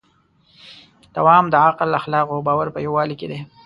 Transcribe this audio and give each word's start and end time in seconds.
دوام 1.15 1.45
د 1.49 1.55
عقل، 1.65 1.89
اخلاقو 1.99 2.33
او 2.35 2.41
باور 2.47 2.67
په 2.71 2.79
یووالي 2.85 3.15
کې 3.19 3.27
دی. 3.31 3.39